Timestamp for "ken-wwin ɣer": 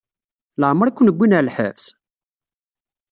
0.93-1.43